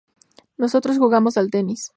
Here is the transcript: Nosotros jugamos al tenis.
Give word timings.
Nosotros 0.57 0.97
jugamos 0.97 1.37
al 1.37 1.51
tenis. 1.51 1.89